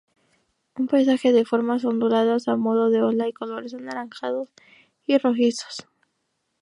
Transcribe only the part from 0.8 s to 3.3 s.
paisaje de formas onduladas a modo de ola